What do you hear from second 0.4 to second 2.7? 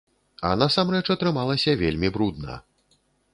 А насамрэч атрымалася вельмі брудна.